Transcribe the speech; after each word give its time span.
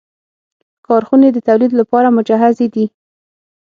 کارخونې 0.87 1.27
د 1.33 1.37
تولید 1.47 1.71
لپاره 1.79 2.13
مجهزې 2.17 2.67
دي. 2.75 2.85